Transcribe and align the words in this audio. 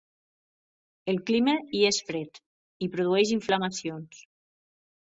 El 1.13 1.19
clima 1.29 1.55
hi 1.77 1.83
és 1.91 2.01
fred, 2.09 2.41
i 2.87 2.91
produeix 2.97 3.37
inflamacions. 3.39 4.29